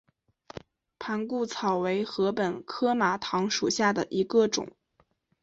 [0.97, 4.67] 盘固草为禾本科马唐属下的一个种。